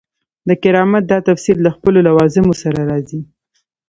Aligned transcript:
د 0.47 0.49
کرامت 0.63 1.03
دا 1.11 1.17
تفسیر 1.27 1.57
له 1.65 1.69
خپلو 1.75 1.99
لوازمو 2.07 2.53
سره 2.63 2.79
راځي. 2.89 3.21